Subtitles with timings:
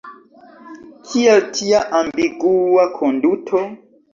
[1.09, 3.67] Kial tia ambigua konduto?